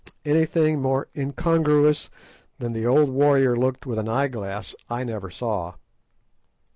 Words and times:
Anything 0.25 0.81
more 0.81 1.09
incongruous 1.15 2.09
than 2.57 2.73
the 2.73 2.87
old 2.87 3.09
warrior 3.09 3.55
looked 3.55 3.85
with 3.85 3.99
an 3.99 4.09
eye 4.09 4.29
glass 4.29 4.75
I 4.89 5.03
never 5.03 5.29
saw. 5.29 5.75